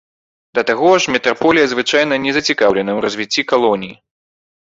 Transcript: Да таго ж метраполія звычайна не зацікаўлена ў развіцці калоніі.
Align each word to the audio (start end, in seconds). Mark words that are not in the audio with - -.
Да 0.59 0.61
таго 0.69 0.89
ж 1.03 1.11
метраполія 1.15 1.65
звычайна 1.73 2.17
не 2.23 2.31
зацікаўлена 2.37 2.91
ў 2.95 2.99
развіцці 3.07 3.41
калоніі. 3.53 3.95